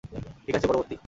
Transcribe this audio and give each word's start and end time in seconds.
ঠিক 0.45 0.55
আছে, 0.55 0.67
পরবর্তী। 0.67 0.95